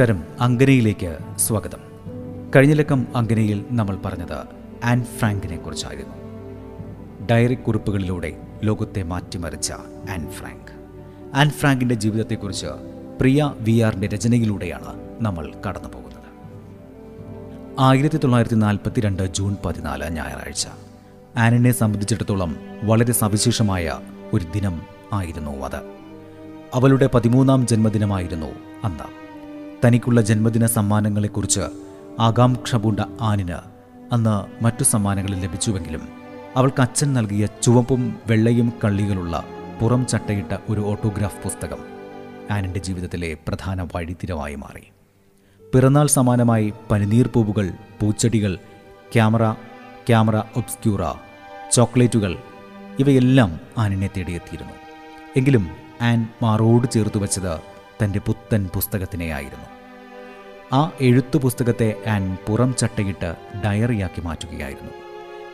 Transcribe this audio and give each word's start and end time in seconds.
നമസ്കാരം. 0.00 0.24
അങ്കനയിലേക്ക് 0.40 1.18
സ്വാഗതം. 1.36 1.78
കഴിഞ്ഞ 2.56 2.72
ലക്കം 2.72 3.06
അങ്കനയിൽ 3.16 3.64
നമ്മൾ 3.70 3.96
പറഞ്ഞത് 3.96 4.46
ആൻ 4.84 5.04
ഫ്രാങ്കിനെ 5.04 5.56
കുറിച്ചായിരുന്നു. 5.56 6.14
ഡയറി 7.30 7.54
കുറിപ്പുകളിലൂടെ 7.54 8.36
ലോകത്തെ 8.64 9.02
മാറ്റിമറിച്ച 9.02 9.72
ആൻ 10.10 10.30
ഫ്രാങ്ക്. 10.30 10.72
ആൻ 11.34 11.50
ഫ്രാങ്കിന്റെ 11.50 11.94
ജീവിതത്തെക്കുറിച്ച് 11.94 12.66
പ്രിയ 13.20 13.54
വി 13.58 13.80
ആറിന്റെ 13.80 14.06
രചനയിലൂടെയാണ് 14.06 15.08
നമ്മൾ 15.20 15.52
കടന്നു 15.68 15.88
പോകുന്നത് 15.88 16.24
ആയിരത്തി 17.78 18.16
തൊള്ളായിരത്തി 18.16 18.54
നാൽപ്പത്തി 18.54 19.00
രണ്ട് 19.00 19.26
ജൂൺ 19.26 19.56
പതിനാല് 19.64 20.10
ഞായറാഴ്ച. 20.10 20.66
ആനിനെ 21.36 21.72
സംബന്ധിച്ചിടത്തോളം 21.72 22.56
വളരെ 22.82 23.12
സവിശേഷമായ 23.12 23.98
ഒരു 24.32 24.44
ദിനം 24.54 24.82
ആയിരുന്നു 25.12 25.50
അത്. 25.50 25.82
അവളുടെ 26.74 27.10
പതിമൂന്നാം 27.14 27.66
ജന്മദിനമായിരുന്നു 27.66 28.46
അന്ന്. 28.84 29.19
തനിക്കുള്ള 29.84 30.20
ജന്മദിന 30.20 30.66
സമ്മാനങ്ങളെക്കുറിച്ച് 30.66 31.60
ആകാംക്ഷ 32.20 32.74
പൂണ്ട 32.74 33.00
ആനിന് 33.20 33.58
അന്ന് 34.12 34.64
മറ്റു 34.64 34.84
സമ്മാനങ്ങൾ 34.84 35.30
ലഭിച്ചുവെങ്കിലും 35.30 36.08
അവൾക്ക് 36.56 36.82
അച്ഛൻ 36.82 37.14
നൽകിയ 37.14 37.46
ചുവപ്പും 37.62 38.16
വെള്ളയും 38.26 38.72
കള്ളികളുള്ള 38.84 39.44
പുറം 39.80 40.06
ചട്ടയിട്ട 40.06 40.56
ഒരു 40.68 40.80
ഓട്ടോഗ്രാഫ് 40.80 41.42
പുസ്തകം 41.42 41.78
ആനിന്റെ 42.50 42.80
ജീവിതത്തിലെ 42.80 43.36
പ്രധാന 43.48 43.88
വഴിത്തിരവായി 43.94 44.54
മാറി. 44.54 44.84
പിറന്നാൾ 45.72 46.06
സമാനമായി 46.06 46.72
പനിനീർ 46.90 47.26
പൂവുകൾ 47.26 47.70
പൂച്ചെടികൾ 48.00 48.56
ക്യാമറ 49.12 49.52
ക്യാമറ 50.08 50.36
ഒബ്സ്ക്യൂറ 50.36 51.00
ചോക്ലേറ്റുകൾ 51.72 52.36
ഇവയെല്ലാം 52.98 53.60
ആനിനെ 53.78 54.10
തേടിയെത്തിയിരുന്നു. 54.16 54.72
എങ്കിലും 55.36 55.70
ആൻ 56.02 56.28
മാറോട് 56.42 56.90
ചേർത്ത് 56.90 57.18
വച്ചത് 57.18 57.69
തന്റെ 58.04 58.18
പുത്തൻ 58.18 58.68
പുസ്തകത്തിനെയായിരുന്നു. 58.74 59.64
ആ 60.72 60.92
എഴുത്തു 61.00 61.38
പുസ്തകത്തെ 61.38 61.94
ആൻ 62.08 62.38
പുറം 62.48 62.74
ചട്ടയിട്ട് 62.78 63.34
ഡയറിയാക്കി 63.64 64.20
മാറ്റുകയായിരുന്നു. 64.20 64.90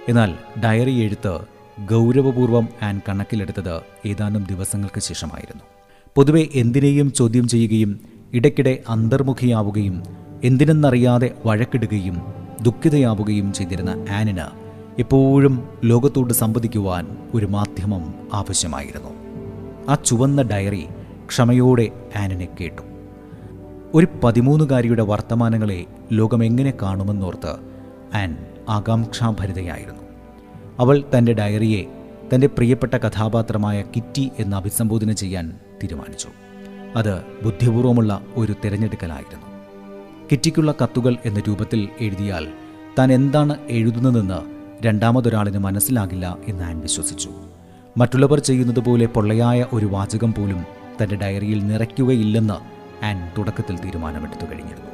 എന്നാൽ 0.08 0.34
ഡയറി 0.64 0.94
എഴുത്ത് 0.94 1.38
ഗൗരവപൂർവം 1.90 2.68
ആൻ 2.82 3.00
കണക്കിലെടുത്തത് 3.08 3.80
ഏതാനും 4.06 4.44
ദിവസങ്ങൾക്ക് 4.44 5.00
ശേഷമായിരുന്നു. 5.00 5.62
പൊതുവെ 6.14 6.46
എന്തിനേയും 6.54 7.12
ചോദ്യം 7.12 7.48
ചെയ്യുകയും 7.48 8.00
ഇടയ്ക്കിടെ 8.32 8.82
അന്തർമുഖിയാവുകയും 8.88 10.02
എന്തിനെന്നറിയാതെ 10.44 11.34
വഴക്കിടുകയും 11.46 12.22
ദുഃഖിതയാവുകയും 12.62 13.52
ചെയ്തിരുന്ന 13.52 14.04
ആനിന് 14.10 14.66
എപ്പോഴും 14.98 15.68
ലോകത്തോട് 15.84 16.32
സംവദിക്കുവാൻ 16.32 17.16
ഒരു 17.34 17.46
മാധ്യമം 17.46 18.14
ആവശ്യമായിരുന്നു. 18.34 19.10
ആ 19.88 19.94
ചുവന്ന 19.94 20.42
ഡയറി 20.42 20.86
ക്ഷമയോടെ 21.28 21.88
ആനിനെ 22.16 22.48
കേട്ടു. 22.60 22.82
ഒരു 23.94 24.08
പതിമൂന്നുകാരിയുടെ 24.24 25.02
വർത്തമാനങ്ങളെ 25.02 25.84
ലോകം 26.12 26.44
എങ്ങനെ 26.44 26.72
കാണുമെന്നോർത്ത് 26.82 27.56
ആൻ 28.16 28.36
ആകാംക്ഷാഭരിതയായിരുന്നു. 28.68 30.02
അവൾ 30.78 31.04
തന്റെ 31.18 31.32
ഡയറിയെ 31.32 31.84
തന്റെ 32.34 32.46
പ്രിയപ്പെട്ട 32.46 32.94
കഥാപാത്രമായ 32.94 33.82
കിറ്റി 33.82 34.30
എന്ന് 34.38 34.56
അഭിസംബോധന 34.56 35.12
ചെയ്യാൻ 35.12 35.58
തീരുമാനിച്ചു. 35.82 36.28
അത് 36.96 37.22
ബുദ്ധിപൂർവമുള്ള 37.42 38.20
ഒരു 38.36 38.54
തിരഞ്ഞെടുക്കലായിരുന്നു. 38.64 39.46
കിറ്റിക്കുള്ള 40.32 40.74
കത്തുകൾ 40.82 41.16
എന്ന 41.24 41.42
രൂപത്തിൽ 41.48 41.88
എഴുതിയാൽ 42.00 42.46
താൻ 42.98 43.12
എന്താണ് 43.12 43.54
എഴുതുന്നതെന്ന് 43.68 44.56
രണ്ടാമതൊരാളിന് 44.86 45.58
മനസ്സിലാകില്ല 45.58 46.38
എന്ന് 46.48 46.64
ആൻ 46.64 46.80
വിശ്വസിച്ചു. 46.80 47.30
മറ്റുള്ളവർ 47.96 48.38
ചെയ്യുന്നത് 48.38 48.80
പോലെ 48.80 49.06
പൊള്ളയായ 49.06 49.66
ഒരു 49.72 49.86
വാചകം 49.86 50.34
പോലും 50.34 50.85
തന്റെ 51.02 51.16
ഡയറിയിൽ 51.16 51.66
നിറയ്ക്കുകയില്ലെന്ന് 51.66 52.58
ആൻ 53.04 53.32
തുടക്കത്തിൽ 53.38 53.78
തീരുമാനമെടുത്തു 53.78 54.46
കഴിഞ്ഞിരുന്നു. 54.46 54.90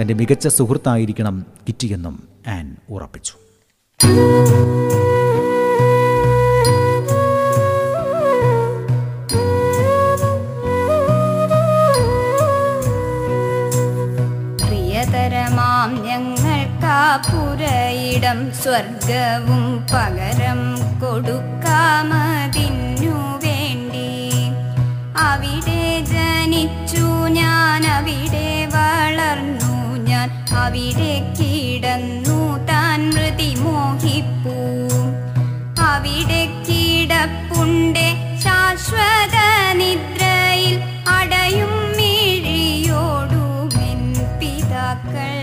തന്റെ 0.00 0.14
മികച്ച 0.14 0.48
സുഹൃത്തായിരിക്കണം 0.48 1.46
കിറ്റിയെന്നും 1.68 2.28
ആൻ 2.48 2.76
ഉറപ്പിച്ചു. 2.90 3.32
പ്രിയതരമാം 14.56 16.04
പുരയിടം 17.32 18.52
സ്വർഗവും 18.52 19.86
പകരം 19.92 20.60
കൊടുക്കാമതിന്നു 21.00 22.79
വേണ്ടി 22.79 22.79
അവിടെ 25.30 25.82
ജനിച്ചു 26.12 27.06
ഞാൻ 27.28 27.86
അവിടെ 27.86 28.50
വളർന്നു 28.74 29.72
ഞാൻ 30.08 30.28
അവിടെ 30.56 31.14
കിടന്നു 31.38 32.38
താൻ 32.70 33.00
മൃതി 33.10 33.50
മോഹിപ്പൂ. 33.60 34.56
അവിടെ 35.88 36.42
കിടപ്പുണ്ടേ 36.68 38.08
ശാശ്വത 38.44 39.36
നിദ്രയിൽ 39.80 40.74
അടയും 41.08 41.74
മിഴിയോടുമെൻ 41.98 44.00
പിതാക്കൾ. 44.40 45.38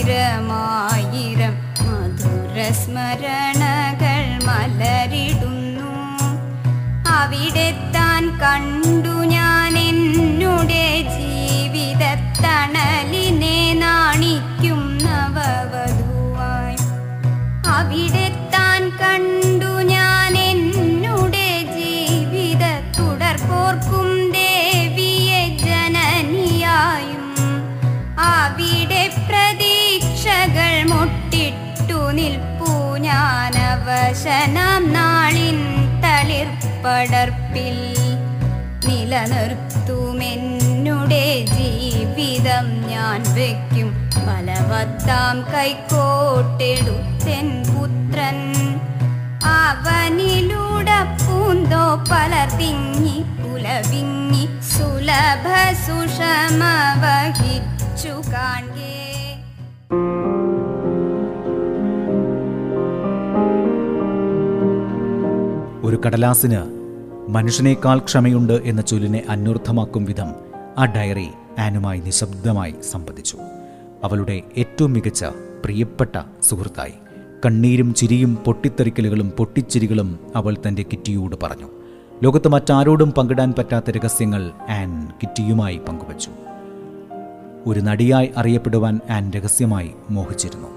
മധുരസ്മരണകൾ 3.06 4.22
മലരിടുന്നു. 4.48 5.92
അവിടെ 7.18 7.70
താൻ 7.96 8.24
കണ്ടു 8.40 9.16
ഞാൻ 9.26 9.78
എന്നുടെ 9.78 10.86
ജീവിതത്തണലിനെ 11.16 12.24
നാണിക്കും. 13.74 14.95
നിലനിർത്തുമെന്നുടെ 39.26 41.24
ജീവിതം 41.54 42.66
ഞാൻ 42.90 43.22
വയ്ക്കും 43.38 43.90
ഫലവത്താം 44.14 45.38
കൈക്കോട്ടെടുത്തൻ 45.54 47.48
പുത്രൻ. 47.72 48.38
അവനിലൂടെ 49.46 51.00
പൂന്തോ 51.24 51.86
പലർതിങ്ങി 52.12 53.18
പുലവിങ്ങി 53.42 54.46
സുലഭ 54.62 55.48
സുഷമ 55.86 56.62
വഹിച്ചു 57.04 58.14
കാൺകേ. 58.32 58.94
ഒരു 65.84 66.00
കടലാസിന് 66.06 66.64
മനുഷ്യനേക്കാൾ 67.30 68.00
ക്ഷമയുണ്ട് 68.00 68.54
എന്ന 68.54 68.82
ചൊല്ലിനെ 68.82 69.24
അന്വർത്ഥമാക്കും 69.30 70.06
വിധം 70.06 70.36
ആ 70.78 70.86
ഡയറി 70.86 71.28
ആനുമായി 71.60 72.00
നിശബ്ദമായി 72.00 72.76
സംവദിച്ചു. 72.92 73.38
അവളുടെ 74.04 74.42
ഏറ്റവും 74.58 74.94
മികച്ച 74.94 75.26
പ്രിയപ്പെട്ട 75.64 76.20
സുഹൃത്തായി. 76.44 76.94
കണ്ണീരും 77.46 77.94
ചിരിയും 77.94 78.36
പൊട്ടിത്തെറിക്കലുകളും 78.36 79.30
പൊട്ടിച്ചിരികളും 79.30 80.20
അവൾ 80.36 80.56
തന്റെ 80.68 80.84
കിറ്റിയോട് 80.84 81.36
പറഞ്ഞു. 81.44 81.68
ലോകത്ത് 82.24 82.48
മറ്റാരോടും 82.48 83.12
പങ്കിടാൻ 83.12 83.54
പറ്റാത്ത 83.58 83.92
രഹസ്യങ്ങൾ 83.92 84.52
ആൻ 84.70 85.08
കിറ്റിയുമായി 85.08 85.78
പങ്കുവച്ചു. 85.78 86.30
ഒരു 87.66 87.80
നടിയായി 87.80 88.30
അറിയപ്പെടുവാൻ 88.38 89.00
ആൻ 89.10 89.32
രഹസ്യമായി 89.32 89.92
മോഹിച്ചിരുന്നു. 90.10 90.68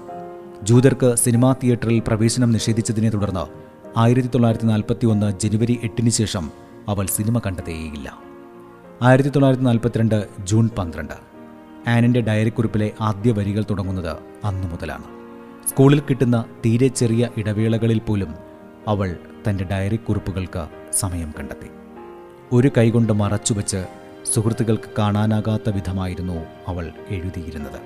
ജൂതർക്ക് 0.63 1.15
സിനിമാ 1.15 1.55
തിയേറ്ററിൽ 1.63 2.01
പ്രവേശനം 2.07 2.51
നിഷേധിച്ചതിനെ 2.51 3.09
തുടർന്ന് 3.09 3.68
ആയിരത്തി 3.97 4.27
തൊള്ളായിരത്തി 4.27 4.65
നാൽപ്പത്തി 4.65 5.05
ഒന്ന് 5.05 5.39
ജനുവരി 5.39 5.79
എട്ടിന് 5.83 6.09
ശേഷം 6.09 6.51
അവൾ 6.87 7.05
സിനിമ 7.05 7.39
കണ്ടതേയില്ല 7.39 8.17
ആയിരത്തി 9.01 9.29
തൊള്ളായിരത്തി 9.29 9.63
നാൽപ്പത്തിരണ്ട് 9.63 10.27
ജൂൺ 10.43 10.69
പന്ത്രണ്ട്. 10.69 11.13
ആനിന്റെ 11.89 12.21
ഡയറിക്കുറിപ്പിലെ 12.21 12.91
ആദ്യ 13.01 13.31
വരികൾ 13.31 13.65
തുടങ്ങുന്നത് 13.69 14.17
അന്നു 14.45 14.67
മുതലാണ്. 14.67 15.03
സ്കൂളിൽ 15.67 15.99
കിട്ടുന്ന 15.99 16.45
തീരെ 16.65 16.87
ചെറിയ 16.87 17.29
ഇടവേളകളിൽ 17.37 17.99
പോലും 17.99 18.35
അവൾ 18.87 19.17
തന്റെ 19.49 19.63
ഡയറിക്കുറിപ്പുകൾക്ക് 19.63 20.67
സമയം 20.93 21.33
കണ്ടെത്തി. 21.39 21.67
ഒരു 22.51 22.71
കൈകൊണ്ട് 22.77 23.13
മറച്ചുവെച്ച് 23.13 23.85
സുഹൃത്തുക്കൾക്ക് 24.33 24.89
കാണാനാകാത്ത 24.97 25.69
വിധമായിരുന്നു 25.69 26.45
അവൾ 26.67 26.91
എഴുതിയിരുന്നത്. 27.09 27.81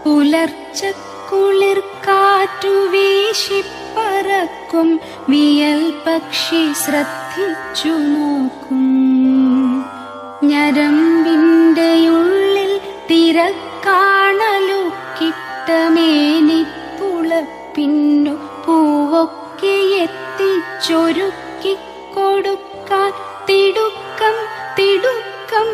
പുലർച്ചക്കുളിർ 0.05 1.79
കാറ്റു 1.79 2.73
വീശിപ്പറക്കും. 2.93 4.89
വിയൽ 5.29 5.93
പക്ഷി 6.07 6.73
ശ്രദ്ധിച്ചു 6.73 7.93
നോക്കും. 8.15 8.87
ഞരമ്പിന്റെ 10.43 11.91
ഉള്ളിൽ 12.09 12.73
തിരക്കാണലു 13.11 13.74
കിട്ടമേനിപ്പുളപ്പിന്നു 15.67 18.33
പൂവൊക്കെ 18.65 19.73
എത്തിച്ചൊരുക്കി 20.03 21.73
കൊടുക്കാൻ. 22.15 23.09
തിടുക്കം 23.47 24.35
തിടുക്കം 24.77 25.67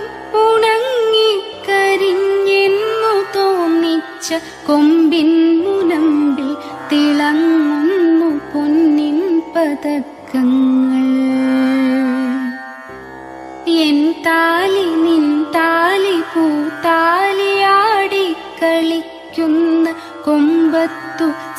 ഉണങ്ങി 0.43 1.31
കരിഞ്ഞെന്നു 1.67 3.13
തോന്നിച്ച 3.35 4.29
കൊമ്പിൻ 4.69 5.29
മുനമ്പിൽ 5.65 6.49
തിളങ്ങുന്നു 6.91 8.29
പൊന്നിൻ 8.53 9.19
പതക്കങ്ങൾ. 9.55 11.00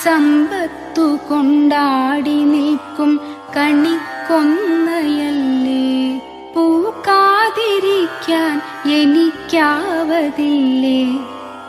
സമ്പത്തു 0.05 1.19
കൊണ്ടാടി 1.31 2.45
നിൽക്കും 2.45 3.21
കണിക്കൊന്നയല്ലേ? 3.57 6.21
പൂക്കാതിരിക്കാൻ 6.57 8.63
എനിക്കാവതില്ലേ? 8.93 11.07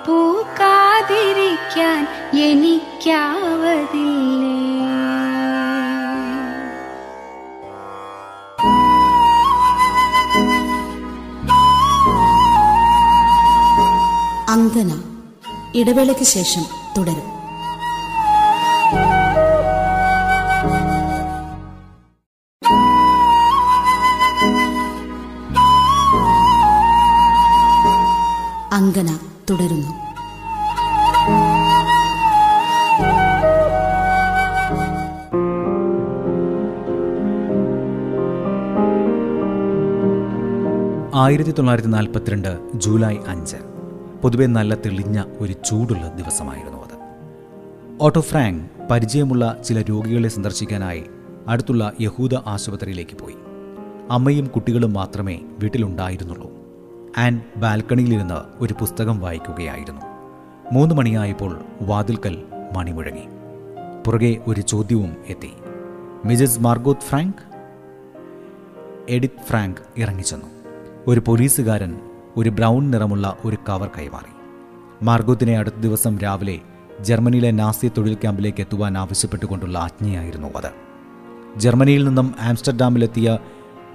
പൂക്കാതിരിക്കാൻ 0.08 2.08
എനിക്കാവതില്ലേ? 2.36 4.54
അങ്കന. 14.50 14.92
ഇടവേളയ്ക്ക് 15.76 16.24
ശേഷം 16.24 16.62
തുടരും. 16.98 17.43
ആയിരത്തി 41.34 41.52
തൊള്ളായിരത്തി 41.52 41.90
നാൽപ്പത്തിരണ്ട് 41.90 42.60
ജൂലൈ 42.76 43.18
അഞ്ച്. 43.28 43.56
പൊതുവെ 44.22 44.46
നല്ല 44.46 44.76
തെളിഞ്ഞ 44.76 45.24
ഒരു 45.40 45.54
ചൂടുള്ള 45.54 46.16
ദിവസമായിരുന്നു 46.16 46.78
അത്. 46.78 47.00
ഓട്ടോ 48.02 48.22
ഫ്രാങ്ക് 48.22 48.88
പരിചയമുള്ള 48.92 49.58
ചില 49.66 49.82
രോഗികളെ 49.82 50.30
സന്ദർശിക്കാനായി 50.30 51.04
അടുത്തുള്ള 51.48 51.94
യഹൂദ 52.02 52.36
ആശുപത്രിയിലേക്ക് 52.36 53.18
പോയി. 53.18 53.36
അമ്മയും 54.12 54.48
കുട്ടികളും 54.48 54.94
മാത്രമേ 54.94 55.40
വീട്ടിലുണ്ടായിരുന്നുള്ളൂ. 55.60 56.52
ആൻ 57.18 57.42
ബാൽക്കണിയിലിരുന്ന് 57.56 58.64
ഒരു 58.64 58.74
പുസ്തകം 58.74 59.20
വായിക്കുകയായിരുന്നു. 59.20 60.02
മൂന്ന് 60.72 60.96
മണിയായപ്പോൾ 60.96 61.60
വാതിൽക്കൽ 61.82 62.44
മണിമുഴങ്ങി. 62.76 63.28
പുറകെ 64.06 64.38
ഒരു 64.48 64.62
ചോദ്യവും 64.62 65.16
എത്തി. 65.28 65.52
Mrs 66.26 66.60
Margot 66.60 67.02
Frank? 67.02 67.60
Edith 69.10 69.48
Frank 69.48 69.82
ഇറങ്ങിച്ചെന്നു. 69.98 70.63
ഒരു 71.08 71.22
പോലീസുകാരൻ 71.28 71.96
ഒരു 72.38 72.50
ബ്രൗൺ 72.50 72.92
നിറമുള്ള 72.92 73.38
ഒരു 73.46 73.58
കവർ 73.70 73.90
കൈമാറി. 73.98 74.32
മാർഗോത്തിനെ 75.06 75.58
അടുത്ത 75.58 75.76
ദിവസം 75.76 76.20
രാവിലെ 76.20 76.60
ജർമ്മനിയിലെ 77.02 77.52
നാസി 77.52 77.92
തൊഴിൽ 77.98 78.14
ക്യാമ്പിലേക്ക് 78.14 78.62
എത്തുവാൻ 78.62 78.98
ആവശ്യപ്പെട്ടുകൊണ്ടുള്ള 78.98 79.78
ആജ്ഞയായിരുന്നു 79.78 80.48
അത്. 80.56 80.72
ജർമ്മനിയിൽ 81.60 82.04
നിന്നും 82.04 82.36
ആംസ്റ്റർഡാമിലെത്തിയ 82.42 83.38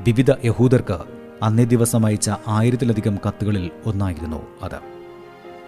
വിവിധ 0.00 0.30
യഹൂദർക്ക് 0.44 0.98
അന്നേ 1.42 1.64
ദിവസം 1.64 2.06
അയച്ച 2.06 2.30
ആയിരത്തിലധികം 2.48 3.18
കത്തുകളിൽ 3.26 3.70
ഒന്നായിരുന്നു 3.86 4.42
അത്. 4.62 4.78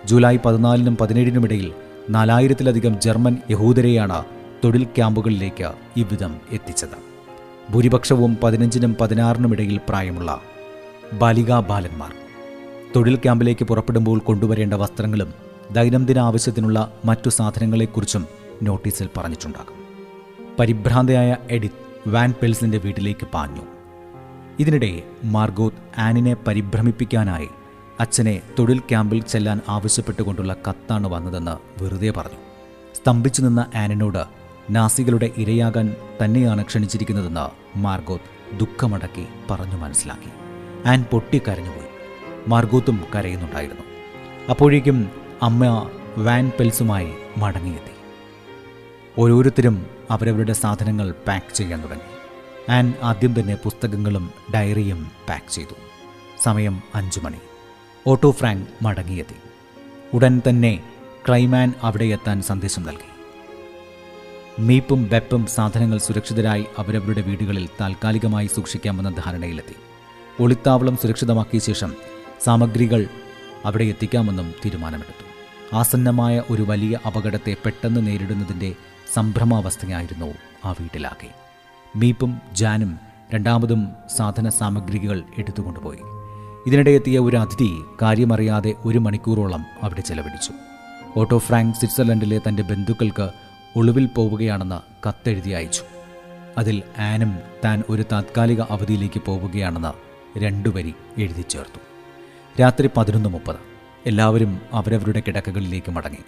ജൂലൈ 0.06 0.38
പതിനാലിനും 0.44 0.96
പതിനേഴിനും 0.96 1.44
ഇടയിൽ 1.44 1.72
നാലായിരത്തിലധികം 2.10 3.00
ജർമ്മൻ 3.00 3.36
യഹൂദരെയാണ് 3.50 4.24
തൊഴിൽ 4.64 4.84
ക്യാമ്പുകളിലേക്ക് 4.84 5.72
ഇവിധം 5.96 6.36
എത്തിച്ചത്. 6.50 6.98
ഭൂരിപക്ഷവും 7.72 8.36
പതിനഞ്ചിനും 8.42 8.96
പതിനാറിനുമിടയിൽ 9.00 9.80
പ്രായമുള്ള 9.88 10.40
ബാലികാ 11.12 11.60
ബാലന്മാർ. 11.60 12.12
തൊഴിൽ 12.96 13.16
ക്യാമ്പിലേക്ക് 13.16 13.64
പുറപ്പെടുമ്പോൾ 13.64 14.18
കൊണ്ടുവരേണ്ട 14.18 14.74
വസ്ത്രങ്ങളും 14.74 15.34
ദൈനംദിന 15.72 16.18
ആവശ്യത്തിനുള്ള 16.18 16.92
മറ്റു 17.04 17.28
സാധനങ്ങളെക്കുറിച്ചും 17.28 18.26
നോട്ടീസിൽ 18.62 19.08
പറഞ്ഞിട്ടുണ്ടാകും. 19.16 19.74
പരിഭ്രാന്തയായ 20.58 21.36
എഡിത്ത് 21.50 22.10
വാൻ 22.10 22.34
പെൽസിന്റെ 22.42 22.78
വീട്ടിലേക്ക് 22.78 23.26
പാഞ്ഞു. 23.26 23.60
ഇതിനിടെ 24.58 25.02
മാർഗോത്ത് 25.24 26.00
ആനിനെ 26.00 26.34
പരിഭ്രമിപ്പിക്കാനായി 26.34 27.48
അച്ഛനെ 28.00 28.42
തൊഴിൽ 28.58 28.78
ക്യാമ്പിൽ 28.78 29.22
ചെല്ലാൻ 29.22 29.60
ആവശ്യപ്പെട്ടുകൊണ്ടുള്ള 29.68 30.56
കത്താണ് 30.68 31.06
വന്നതെന്ന് 31.06 31.84
വെറുതെ 31.84 32.10
പറഞ്ഞു. 32.10 32.38
സ്തംഭിച്ചു 32.96 33.42
നിന്ന 33.42 33.66
ആനിനോട് 33.76 34.24
നാസികളുടെ 34.70 35.30
ഇരയാകാൻ 35.36 35.94
തന്നെയാണ് 36.24 36.64
ക്ഷണിച്ചിരിക്കുന്നതെന്ന് 36.64 37.78
മാർഗോത്ത് 37.78 38.58
ദുഃഖമടക്കി 38.58 39.26
പറഞ്ഞു 39.50 39.76
മനസ്സിലാക്കി. 39.76 40.39
ആൻ 40.86 41.04
പൊട്ടിക്കരഞ്ഞുപോയി 41.10 41.88
മാർഗൂത്തും 42.48 43.04
കരയുന്നുണ്ടായിരുന്നു. 43.14 43.82
അപ്പോഴേക്കും 44.50 45.10
അമ്മ 45.42 45.90
വാൻ 46.18 46.52
പെൽസുമായി 46.58 47.12
മടങ്ങിയെത്തി. 47.36 47.90
ഓരോരുത്തരും 49.18 49.86
അവരവരുടെ 50.10 50.52
സാധനങ്ങൾ 50.52 51.14
പാക്ക് 51.28 51.54
ചെയ്യാൻ 51.54 51.82
തുടങ്ങി. 51.82 52.20
ആൻ 52.72 52.94
ആദ്യം 53.02 53.40
തന്നെ 53.40 53.54
പുസ്തകങ്ങളും 53.54 54.30
ഡയറിയും 54.54 55.10
പാക്ക് 55.28 55.50
ചെയ്തു. 55.50 55.74
സമയം 56.42 56.82
അഞ്ചു 56.94 57.20
മണി. 57.20 57.38
ഓട്ടോ 58.06 58.30
ഫ്രാങ്ക് 58.30 58.84
മടങ്ങിയെത്തി. 58.84 59.36
ഉടൻ 60.14 60.42
തന്നെ 60.48 60.82
ക്രൈമാൻ 61.28 61.74
അവിടെ 61.82 62.04
എത്താൻ 62.04 62.42
സന്ദേശം 62.42 62.82
നൽകി. 62.82 63.10
മീപ്പും 64.58 65.08
ബെപ്പും 65.08 65.46
സാധനങ്ങൾ 65.46 65.98
സുരക്ഷിതരായി 65.98 66.66
അവരവരുടെ 66.78 67.20
വീടുകളിൽ 67.20 67.68
താൽക്കാലികമായി 67.80 68.46
സൂക്ഷിക്കാമെന്ന 68.46 69.10
ധാരണയിലെത്തി. 69.10 69.74
ഒളിത്താവളം 70.40 70.96
സുരക്ഷിതമാക്കിയ 70.96 71.60
ശേഷം 71.60 71.94
സാമഗ്രികൾ 72.44 73.06
അവിടെ 73.64 73.84
എത്തിക്കാമെന്നും 73.84 74.54
തീരുമാനമെടുത്തു. 74.64 75.24
ആസന്നമായ 75.76 76.42
ഒരു 76.50 76.62
വലിയ 76.62 76.98
അപകടത്തെ 77.06 77.56
പെട്ടെന്ന് 77.64 78.06
നേരിടുന്നതിന്റെ 78.06 78.74
സംഭ്രമാവസ്ഥയായിരുന്നു 79.14 80.34
ആ 80.64 80.72
വീട്ടിലാകെ. 80.72 81.34
മീപ്പും 81.96 82.40
ജാനും 82.52 82.98
രണ്ടാമതും 83.34 83.88
സാധന 84.16 84.48
സാമഗ്രികൾ 84.48 85.22
എടുത്തുകൊണ്ടുപോയി. 85.38 85.98
ഇതിനിടെ 86.66 86.90
എത്തിയ 86.90 87.18
ഒരു 87.18 87.36
അതിഥി 87.36 87.82
കാര്യമറിയാതെ 88.02 88.74
ഒരു 88.84 88.98
മണിക്കൂറോളം 88.98 89.64
അവിടെ 89.82 90.00
ചെലവഴിച്ചു. 90.00 90.52
ഓട്ടോ 91.16 91.38
ഫ്രാങ്ക് 91.38 91.76
സ്വിറ്റ്സർലൻഡിലെ 91.76 92.40
തന്റെ 92.48 92.62
ബന്ധുക്കൾക്ക് 92.62 93.30
ഒളിവിൽ 93.76 94.06
പോവുകയാണെന്ന് 94.06 95.08
കത്തെഴുതി 95.08 95.50
അയച്ചു. 95.50 95.82
അതിൽ 96.58 96.82
ആനും 96.98 97.38
താൻ 97.64 97.82
ഒരു 97.88 98.04
താത്കാലിക 98.12 98.60
അവധിയിലേക്ക് 98.60 99.22
പോവുകയാണെന്ന് 99.22 100.09
രണ്ടുവരി 100.38 100.94
എഴുതി 101.18 101.42
ചേർത്തു. 101.42 101.80
രാത്രി 102.60 102.90
പതിനൊന്ന് 102.96 103.28
മുപ്പത്. 103.28 103.56
എല്ലാവരും 104.06 104.60
അവരവരുടെ 104.72 105.22
കിടക്കകളിലേക്ക് 105.26 105.90
മടങ്ങി. 105.90 106.18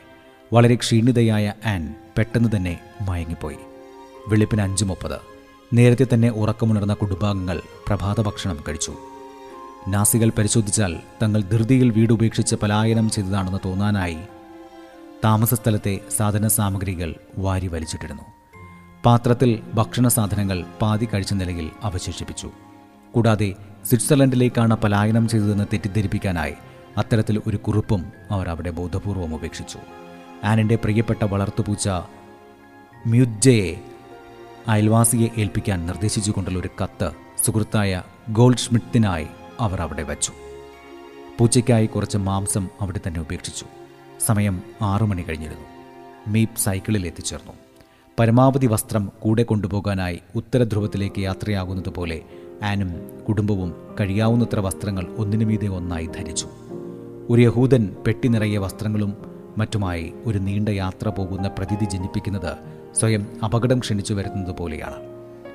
വളരെ 0.53 0.75
ക്ഷീണിതയായ 0.75 1.53
ആൻ 1.67 1.95
പെട്ടെന്ന് 2.19 2.49
തന്നെ 2.57 2.81
മയങ്ങിപ്പോയി. 3.01 3.57
വെളുപ്പിന് 4.29 4.61
അഞ്ച് 4.61 4.85
മുപ്പത്. 4.85 5.19
നേരത്തെ 5.73 6.07
തന്നെ 6.15 6.31
ഉറക്കമുണർന്ന 6.31 6.95
കുടുംബാംഗങ്ങൾ 6.95 7.61
പ്രഭാത 7.87 8.21
ഭക്ഷണം 8.21 8.65
കഴിച്ചു. 8.69 8.95
നാസികൾ 9.89 10.33
പരിശോധിച്ചാൽ 10.39 10.97
തങ്ങൾ 11.23 11.41
ധൃതിയിൽ 11.41 11.91
വീടുപേക്ഷിച്ച് 11.91 12.57
പലായനം 12.57 13.11
ചെയ്തതാണെന്ന് 13.11 13.59
തോന്നാനായി 13.65 14.19
താമസസ്ഥലത്തെ 15.25 16.01
സാധന 16.17 16.49
സാമഗ്രികൾ 16.49 17.15
വാരി 17.39 17.67
വലിച്ചിട്ടിരുന്നു. 17.67 18.23
പാത്രത്തിൽ 19.05 19.63
ഭക്ഷണ 19.75 20.09
സാധനങ്ങൾ 20.09 20.65
പാതി 20.83 21.07
കഴിച്ച 21.07 21.33
നിലയിൽ 21.33 21.71
അവശേഷിപ്പിച്ചു. 21.83 22.51
കൂടാതെ 23.15 23.55
സ്വിറ്റ്സർലൻഡിലേക്കാണ് 23.85 24.77
പലായനം 24.77 25.29
ചെയ്തതെന്ന് 25.29 25.65
തെറ്റിദ്ധരിപ്പിക്കാനായി 25.73 26.55
അത്തരത്തിൽ 26.97 27.43
ഒരു 27.47 27.57
കുറിപ്പും 27.57 28.13
അവർ 28.31 28.49
അവിടെ 28.49 28.71
ബോധപൂർവം 28.71 29.35
ഉപേക്ഷിച്ചു. 29.35 29.79
ആനിന്റെ 30.45 30.77
പ്രിയപ്പെട്ട 30.77 31.25
വളർത്തുപൂച്ച 31.25 31.89
മ്യുജയെ 33.07 33.81
അയൽവാസിയെ 34.69 35.29
ഏൽപ്പിക്കാൻ 35.39 35.87
നിർദ്ദേശിച്ചുകൊണ്ടുള്ള 35.87 36.59
ഒരു 36.59 36.69
കത്ത് 36.83 37.11
സുഹൃത്തായ 37.45 38.03
ഗോൾഡ് 38.29 38.59
സ്മിത്തിനായി 38.59 39.27
അവർ 39.61 39.81
അവിടെ 39.81 40.03
വച്ചു. 40.03 40.33
പൂച്ചയ്ക്കായി 41.39 41.87
കുറച്ച് 41.87 42.19
മാംസം 42.19 42.69
അവിടെ 42.81 43.01
തന്നെ 43.07 43.21
ഉപേക്ഷിച്ചു. 43.21 43.67
സമയം 44.27 44.63
ആറു 44.83 45.05
മണി 45.05 45.23
കഴിഞ്ഞിരുന്നു. 45.23 45.67
മീപ് 46.27 46.59
സൈക്കിളിൽ 46.59 47.07
എത്തിച്ചേർന്നു. 47.07 47.53
പരമാവധി 48.21 48.67
വസ്ത്രം 48.67 49.13
കൂടെ 49.21 49.43
കൊണ്ടുപോകാനായി 49.43 50.21
ഉത്തരധ്രുവത്തിലേക്ക് 50.35 51.21
യാത്രയാകുന്നത് 51.21 51.89
പോലെ 51.89 52.23
ആനും 52.63 53.25
കുടുംബവും 53.29 53.75
കഴിയാവുന്നത്ര 54.01 54.61
വസ്ത്രങ്ങൾ 54.61 55.07
ഒന്നിനു 55.19 55.45
മീതെ 55.45 55.69
ഒന്നായി 55.69 56.07
ധരിച്ചു. 56.07 56.47
ഒരു 57.31 57.43
യഹൂദൻ 57.43 57.97
പെട്ടി 58.07 58.29
നിറയെ 58.29 58.59
വസ്ത്രങ്ങളും 58.59 59.17
മറ്റുമായി 59.57 60.13
ഒരു 60.25 60.39
നീണ്ട 60.39 60.69
യാത്ര 60.69 61.09
പോകുന്ന 61.09 61.49
പ്രതീതി 61.49 61.85
ജനിപ്പിക്കുന്നത് 61.85 62.57
സ്വയം 62.95 63.27
അപകടം 63.45 63.79
ക്ഷണിച്ചു 63.79 64.15
വരുന്നത് 64.15 64.57
പോലെയാണ്. 64.57 64.95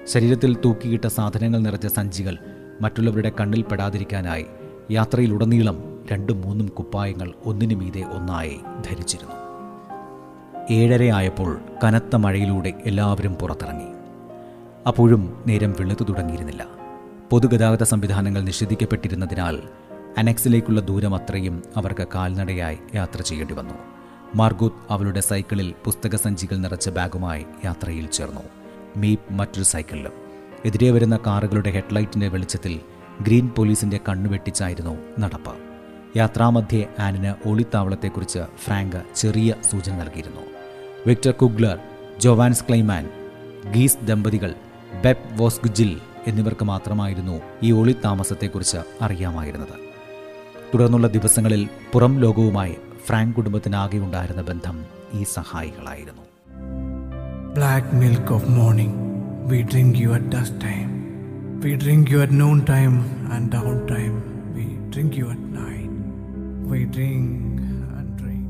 ശരീരത്തിൽ 0.07 0.57
തൂക്കിയിട്ട 0.65 1.07
സാധനങ്ങൾ 1.07 1.59
നിറച്ച 1.59 1.87
സഞ്ചികൾ 1.87 2.37
മറ്റുള്ളവരുടെ 2.81 3.31
കണ്ണിൽ 3.39 3.61
പെടാതിരിക്കാനായി 3.61 4.45
യാത്രയിലുടനീളം 4.91 5.99
രണ്ടും 6.11 6.41
മൂന്നും 6.41 6.67
കുപ്പായങ്ങൾ 6.67 7.33
ഒന്നിനു 7.45 7.75
മീതെ 7.75 8.01
ഒന്നായി 8.01 8.59
ധരിച്ചിരുന്നു. 8.85 9.35
ഏഴരയായപ്പോൾ 10.71 11.59
കനത്ത 11.83 12.15
മഴയിലൂടെ 12.15 12.73
എല്ലാവരും 12.85 13.33
പുറത്തിറങ്ങി. 13.33 13.85
അപ്പോഴും 14.87 15.43
നേരം 15.47 15.71
വെളുത്തു 15.71 16.03
തുടങ്ങിയിരുന്നില്ല. 16.03 16.76
പൊതുഗതാഗത 17.29 17.84
സംവിധാനങ്ങൾ 17.84 18.41
നിഷേധിക്കപ്പെട്ടിരുന്നതിനാൽ 18.41 19.55
അനക്സിലേക്കുള്ള 20.17 20.81
ദൂരം 20.81 21.15
അത്രയും 21.15 21.63
അവർക്ക് 21.75 22.07
കാൽനടയായി 22.15 22.77
യാത്ര 22.96 23.22
ചെയ്യേണ്ടി 23.22 23.53
വന്നു. 23.53 23.74
മാർഗൂത്ത് 24.36 24.75
അവളുടെ 24.89 25.19
സൈക്കിളിൽ 25.19 25.74
പുസ്തകസഞ്ചികൾ 25.86 26.55
നിറച്ച 26.55 26.89
ബാഗുമായി 26.89 27.46
യാത്രയിൽ 27.65 28.05
ചേർന്നു. 28.05 28.41
മീപ് 28.98 29.34
മറ്റൊരു 29.34 29.63
സൈക്കിളിലും. 29.63 30.12
എതിരെ 30.65 30.91
വരുന്ന 30.91 31.19
കാറുകളുടെ 31.25 31.69
ഹെഡ്ലൈറ്റിന്റെ 31.69 32.27
വെളിച്ചത്തിൽ 32.27 32.79
ഗ്രീൻ 33.22 33.50
പോലീസിന്റെ 33.50 34.00
കണ്ണുവെട്ടിച്ചായിരുന്നു 34.10 34.98
നടപ്പ്. 35.19 35.53
യാത്രാമധ്യേ 36.17 36.88
ആനിന് 37.00 37.48
ഒളിത്താവളത്തെക്കുറിച്ച് 37.48 38.39
ഫ്രാങ്ക് 38.65 39.01
ചെറിയ 39.15 39.53
സൂചന 39.72 39.96
നൽകിയിരുന്നു. 39.96 40.41
വിക്ടർ 41.07 41.31
കുഗ്ലർ 41.31 41.79
ജോവാൻസ് 42.17 42.63
ക്ലൈമാൻ 42.63 43.10
ഗീസ് 43.72 43.98
ദമ്പതികൾ 44.05 44.55
ബെപ് 45.03 45.41
വോസ്ഗുജിൽ 45.41 46.00
എന്നിവർക്ക് 46.27 46.65
മാത്രമായിരുന്നു 46.65 47.36
ഈ 47.63 47.71
ഒളിത്താമസത്തെക്കുറിച്ച് 47.71 48.79
അറിയാമായിരുന്നത് 49.01 49.75
തുടർന്നുള്ള 50.74 51.07
ദിവസങ്ങളിൽ 51.07 51.62
പുറം 51.91 52.19
ലോകവുമായി 52.19 52.75
ഫ്രാങ്ക് 53.05 53.36
കുടുംബത്തിനാകെ 53.36 53.97
ഉണ്ടായിരുന്ന 53.97 54.41
ബന്ധം 54.41 54.77
ഈ 55.13 55.24
സഹായികളായിരുന്നു 55.38 56.24
Black 57.53 57.86
milk 57.93 58.27
of 58.29 58.43
morning, 58.50 58.91
we 59.47 59.59
drink 59.63 59.97
you 59.97 60.09
at 60.13 60.25
dusk 60.29 60.59
time. 60.59 60.89
We 61.63 61.75
drink 61.75 62.12
you 62.12 62.21
at 62.21 62.31
noon 62.31 62.65
time 62.65 62.97
and 63.31 63.51
down 63.51 63.88
time. 63.88 64.17
We 64.55 64.65
drink 64.91 65.17
you 65.17 65.29
at 65.29 65.41
night. 65.55 65.93
We 66.69 66.86
drink 66.88 67.25
and 67.97 68.09
drink. 68.19 68.45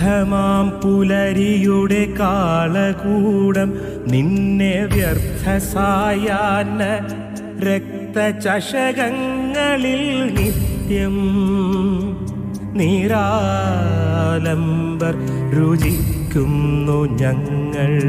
മുഗ്ധമാം 0.00 0.70
പുലരിയുടെ 0.70 2.14
കാളകൂടം. 2.20 3.74
നിന്നെ 4.08 4.88
വ്യർത്ഥസായാന്ന 4.92 6.82
രക്തചഷകങ്ങളിൽ 7.60 10.34
നിത്യം 10.34 11.16
നിരാലംബർ 12.72 15.16
രുചിക്കുന്നു 15.56 17.04
ഞങ്ങൾ. 17.04 18.00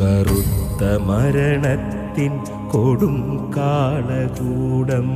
കറുത്ത 0.00 1.02
മരണത്തിൻ 1.02 2.40
കൊടും 2.70 3.52
കാളകൂടം. 3.56 5.08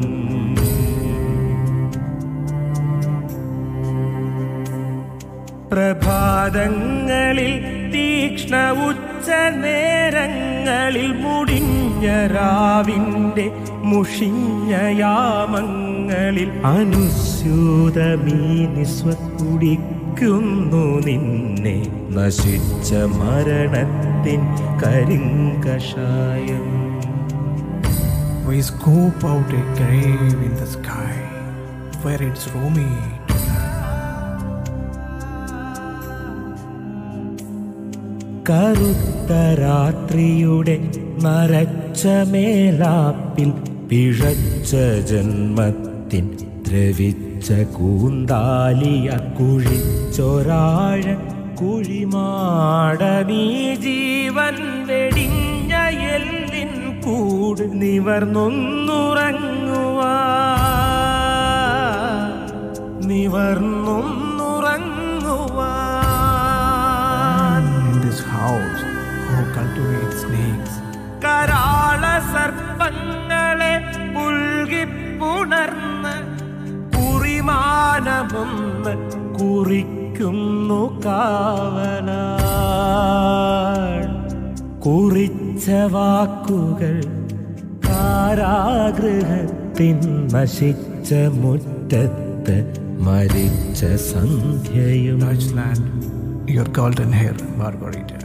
പ്രഭാതങ്ങളിൽ 5.74 7.90
തീക്ഷ്ണ 7.90 8.70
ഉച്ച 8.70 9.30
നേരങ്ങളിൽ 9.56 11.12
മുടിഞ്ഞ 11.12 12.26
രാവിന്റെ 12.26 13.50
മുഷിഞ്ഞ 13.84 14.98
യാമങ്ങളിൽ 14.98 16.50
നിന്നെ. 21.04 21.82
നശിച്ച 22.10 22.94
മരണത്തിൻ 22.94 24.40
കരിങ്കഷായം. 24.82 26.84
We 28.48 28.50
scoop 28.50 29.30
out 29.30 29.60
a 29.60 29.62
grave 29.80 30.38
in 30.46 30.54
the 30.60 30.68
sky 30.76 31.16
where 32.04 32.20
it's 32.20 32.54
roomy. 32.54 33.23
കറുത്ത 38.48 39.30
രാത്രിയുടെ 39.60 40.74
നരച്ച 41.24 42.02
മേലാപ്പിൽ 42.32 43.50
പിഴച്ച 43.90 44.72
ജന്മത്തിൻ 45.10 46.26
ദ്രവിച്ച 46.66 47.48
കൂന്താലിയ 47.76 49.08
കുഴിച്ചൊരാഴ 49.38 51.04
കുഴിമാടമീ 51.60 53.44
ജീവൻ 53.84 54.56
വെടിഞ്ഞ 54.88 55.72
എല്ലിൻ 56.10 56.72
കൂട് 57.06 57.64
നിവർന്നൊന്നുറങ്ങുവാ 57.82 60.12
നിവർന്നൊന്നുറങ്ങുവാ 63.08 64.23
in 68.13 68.13
this 68.13 68.19
house 68.31 68.81
want 69.29 69.55
to 69.77 69.83
eat 69.97 70.13
snakes. 70.23 70.73
കരാള 71.23 72.03
സർപ്പങ്ങളെ 72.33 73.71
പുൽകിപ്പുണർന്ന് 74.15 76.13
കുറിമാനമൊന്ന് 76.95 78.93
കുറിക്കുന്നു 79.39 80.81
കാവലാൾ 81.05 82.13
കുറിച്ച 84.85 85.65
വാക്കുകൾ 85.95 86.95
കാരാഗൃഹത്തിൻ 87.89 88.29
നശിച്ച 90.35 91.09
മുറ്റത്ത് 91.41 92.57
മരിച്ച 93.07 93.81
സന്ധ്യയും 94.11 95.21
Your 96.54 96.66
golden 96.72 97.12
hair, 97.12 97.36
Margarita. 97.58 98.18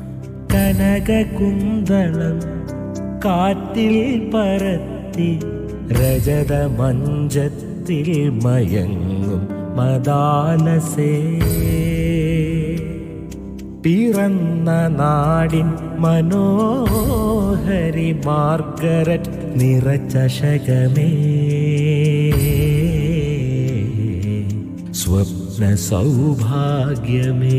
കനകകുന്തളം 0.51 2.37
കാറ്റിൽ 3.25 3.95
പറത്തി 4.33 5.29
രജത 5.97 6.51
മഞ്ചത്തിൽ 6.79 8.07
മയങ്ങും 8.43 9.41
മദാലസേ 9.77 11.11
പിറന്ന 13.83 14.69
നാടിൻ 14.99 15.69
മനോഹരി 16.05 17.29
മാർഗരറ്റ് 18.27 19.33
നിറച്ചശകമേ 19.59 21.11
സ്വപ്ന 25.01 25.48
സൗഭാഗ്യമേ 25.75 27.49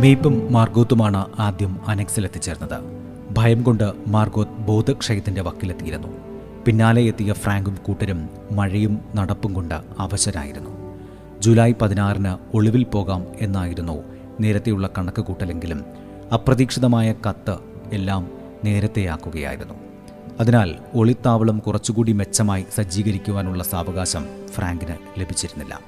മീപ്പും 0.00 0.52
മാർഗോത്തുമാണ് 0.52 1.26
ആദ്യം 1.38 1.80
അനക്സിൽ 1.88 2.24
എത്തിച്ചേർന്നത്. 2.24 2.84
ഭയം 3.32 3.62
കൊണ്ട് 3.62 3.92
മാർഗോത്ത് 4.06 4.60
ബോധക്ഷയത്തിന്റെ 4.60 5.42
വക്കിലെത്തിയിരുന്നു. 5.42 6.08
പിന്നാലെ 6.66 7.02
എത്തിയ 7.02 7.32
ഫ്രാങ്കും 7.32 7.78
കൂട്ടരും 7.82 8.30
മഴയും 8.52 9.00
നടപ്പും 9.14 9.52
കൊണ്ട് 9.52 9.74
അവശരായിരുന്നു. 9.98 10.70
ജൂലൈ 11.40 11.72
പതിനാറിന് 11.82 12.56
ഒളിവിൽ 12.56 12.84
പോകാം 12.84 13.26
എന്നായിരുന്നു 13.40 14.02
നേരത്തെയുള്ള 14.40 14.90
കണക്ക് 14.98 15.22
കൂട്ടലെങ്കിലും 15.22 15.84
അപ്രതീക്ഷിതമായ 16.32 17.14
കത്ത് 17.30 17.71
എല്ലാം 17.92 18.30
നേരത്തെയാക്കുകയായിരുന്നു. 18.64 19.74
അതിനാൽ 20.40 20.74
ഒളിത്താവളം 20.94 21.58
കുറച്ചുകൂടി 21.58 22.12
മെച്ചമായി 22.12 22.66
സജ്ജീകരിക്കുവാനുള്ള 22.74 23.62
സാവകാശം 23.62 24.26
ഫ്രാങ്കിന് 24.50 25.20
ലഭിച്ചിരുന്നില്ല. 25.20 25.80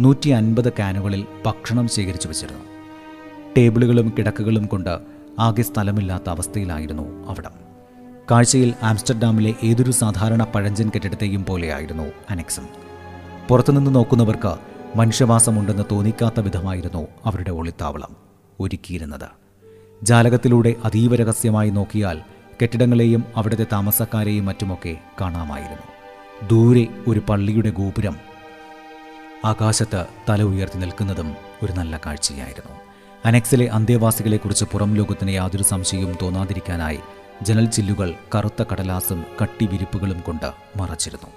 നൂറ്റി 0.00 0.28
അൻപത് 0.28 0.72
കാനുകളിൽ 0.72 1.26
ഭക്ഷണം 1.46 1.88
ശേഖരിച്ചു 1.88 2.28
വച്ചിരുന്നു. 2.28 2.60
ടേബിളുകളും 3.56 4.12
കിടക്കുകളും 4.18 4.66
കൊണ്ട് 4.66 4.98
ആകെ 5.38 5.62
സ്ഥലമില്ലാത്ത 5.62 6.28
അവസ്ഥയിലായിരുന്നു 6.28 7.28
അവിടം. 7.28 7.50
കാഴ്ചയിൽ 8.30 8.74
ആംസ്റ്റർഡാമിലെ 8.82 9.54
ഏതൊരു 9.64 9.90
സാധാരണ 9.90 10.44
പഴഞ്ചൻ 10.44 10.90
കെട്ടിടത്തെയും 10.94 11.44
പോലെയായിരുന്നു 11.44 12.12
അനക്സം. 12.30 12.66
പുറത്തുനിന്ന് 13.48 13.94
നോക്കുന്നവർക്ക് 13.94 14.56
മനുഷ്യവാസമുണ്ടെന്ന് 14.96 15.82
തോന്നിക്കാത്ത 15.90 16.40
വിധമായിരുന്നു 16.40 17.06
അവരുടെ 17.24 17.50
ഒളിത്താവളം 17.50 18.16
ഒരുക്കിയിരുന്നത്. 18.60 19.37
ജാലകത്തിലൂടെ 20.02 20.74
അതീവ 20.84 21.16
രഹസ്യമായി 21.16 21.70
നോക്കിയാൽ 21.70 22.20
കെട്ടിടങ്ങളെയും 22.62 23.24
അവിടുത്തെ 23.36 23.66
താമസക്കാരെയും 23.72 24.46
മറ്റുമൊക്കെ 24.46 24.96
കാണാമായിരുന്നു. 25.20 25.86
ദൂരെ 26.48 26.86
ഒരു 27.06 27.22
പള്ളിയുടെ 27.28 27.70
ഗോപുരം 27.70 28.16
ആകാശത്ത് 29.44 30.06
തല 30.28 30.42
ഉയർത്തി 30.42 30.78
നിൽക്കുന്നതും 30.78 31.34
ഒരു 31.62 31.72
നല്ല 31.72 32.00
കാഴ്ചയായിരുന്നു. 32.06 32.76
അനക്സിലെ 33.24 33.66
അന്തേവാസികളെക്കുറിച്ച് 33.66 34.64
പുറം 34.64 34.94
ലോകത്തിന് 34.94 35.30
യാതൊരു 35.30 35.62
സംശയവും 35.62 36.18
തോന്നാതിരിക്കാനായി 36.22 36.98
ജനൽ 37.42 37.66
ചില്ലുകൾ 37.66 38.14
കറുത്ത 38.34 38.64
കടലാസും 38.72 39.24
കട്ടിവിരിപ്പുകളും 39.42 40.20
കൊണ്ട് 40.20 40.52
മറച്ചിരുന്നു. 40.76 41.28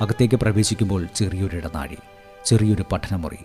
അകത്തേക്ക് 0.00 0.34
പ്രവേശിക്കുമ്പോൾ 0.34 1.06
ചെറിയൊരു 1.14 1.56
ഇടനാഴി 1.56 1.96
ചെറിയൊരു 2.44 2.84
പഠനമുറി 2.92 3.38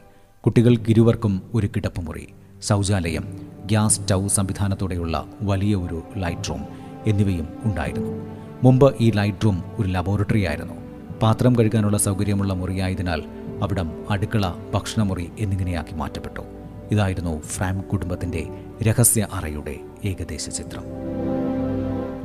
കുട്ടികൾ 0.46 0.78
ഇരുവർക്കും 0.88 1.42
ഒരു 1.54 1.68
കിടപ്പുമുറി 1.68 2.28
ശൗചാലയം 2.64 3.53
ഗ്യാസ് 3.66 4.02
സ്റ്റൗ 4.02 4.28
സംവിധാനത്തോടെയുള്ള 4.28 5.26
വലിയ 5.42 5.76
ഒരു 5.76 6.04
ലൈറ്റ് 6.18 6.50
റൂം 6.50 6.62
എന്നിവയും 7.08 7.48
ഉണ്ടായിരുന്നു. 7.64 8.12
മുമ്പ് 8.64 8.96
ഈ 9.02 9.12
ലൈറ്റ് 9.12 9.46
റൂം 9.46 9.64
ഒരു 9.80 9.88
ലബോറട്ടറി 9.88 10.46
ആയിരുന്നു. 10.46 10.74
പാത്രം 11.22 11.56
കഴുകാനുള്ള 11.60 11.98
സൗകര്യമുള്ള 11.98 12.54
മുറിയായതിനാൽ 12.54 13.24
അവിടം 13.62 14.06
അടുക്കള 14.10 14.54
ഭക്ഷണമുറി 14.74 15.32
എന്നിങ്ങനെയാക്കി 15.40 15.96
മാറ്റപ്പെട്ടു. 15.96 16.42
ഇതായിരുന്നു 16.92 17.42
ഫ്രാം 17.42 17.82
കുടുംബത്തിന്റെ 17.82 18.48
രഹസ്യ 18.84 19.28
അറയുടെ 19.34 19.80
ഏകദേശ 20.06 20.50
ചിത്രം. 20.50 20.84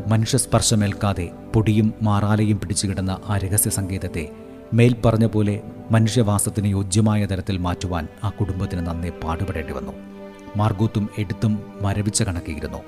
മനുഷ്യസ്പർശമേൽക്കാതെ 0.08 1.30
പൊടിയും 1.54 1.94
മാറാലയും 2.02 2.60
പിടിച്ചുകിടന്ന 2.60 3.18
ആ 3.28 3.38
രഹസ്യ 3.38 3.70
സങ്കേതത്തെ 3.70 4.28
മേൽ 4.72 4.96
പറഞ്ഞ 5.04 5.26
പോലെ 5.26 5.62
മനുഷ്യവാസത്തിന് 5.90 6.66
യോജ്യമായ 6.66 7.26
തരത്തിൽ 7.26 7.58
മാറ്റുവാൻ 7.58 8.08
ആ 8.24 8.28
കുടുംബത്തിന് 8.28 8.86
നന്നേ 8.86 9.08
പാടുപെടേണ്ടി 9.08 9.72
വന്നു. 9.72 10.17
മാർഗൂത്തും 10.58 11.08
എടുത്തും 11.18 11.52
മരവിച്ച 11.82 12.22
കണക്കിയിരുന്നു. 12.22 12.78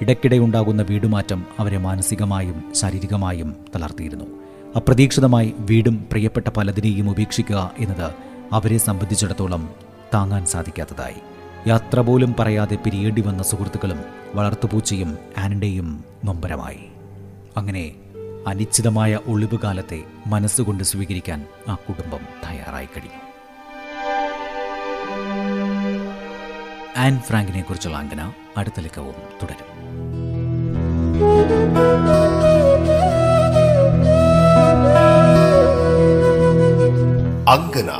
ഇടയ്ക്കിടെ 0.00 0.38
ഉണ്ടാകുന്ന 0.38 0.82
വീടുമാറ്റം 0.82 1.46
അവരെ 1.58 1.78
മാനസികമായും 1.78 2.74
ശാരീരികമായും 2.74 3.56
തളർത്തിയിരുന്നു. 3.74 4.24
അപ്രതീക്ഷിതമായി 4.76 5.54
വീടും 5.58 6.06
പ്രിയപ്പെട്ട 6.10 6.48
പലതിനെയും 6.48 7.10
ഉപേക്ഷിക്കുക 7.10 7.70
എന്നത് 7.78 8.08
അവരെ 8.52 8.78
സംബന്ധിച്ചിടത്തോളം 8.78 9.70
താങ്ങാൻ 10.14 10.46
സാധിക്കാത്തതായി. 10.46 11.20
യാത്ര 11.66 12.00
പോലും 12.00 12.34
പറയാതെ 12.38 12.76
പിരിയേണ്ടി 12.76 13.22
വന്ന 13.22 13.42
സുഹൃത്തുക്കളും 13.42 14.00
വളർത്തുപൂച്ചയും 14.34 15.18
ആനിന്റെയും 15.38 16.04
നൊമ്പരമായി. 16.24 16.84
അങ്ങനെ 17.56 17.84
അനിശ്ചിതമായ 18.46 19.18
ഒളിവുകാലത്തെ 19.26 20.00
മനസ്സുകൊണ്ട് 20.26 20.84
സ്വീകരിക്കാൻ 20.84 21.40
ആ 21.68 21.74
കുടുംബം 21.74 22.22
തയ്യാറായി 22.48 22.86
കഴിഞ്ഞു. 22.86 23.25
ആൻ 26.96 27.20
ഫ്രാങ്കിനെ 27.20 27.62
കുറിച്ചുള്ള 27.62 27.96
അങ്കന 27.96 28.22
അടുത്ത 28.56 28.80
ലക്കവും 28.80 29.16
തുടരും. 29.42 29.68
അങ്കന 37.48 37.90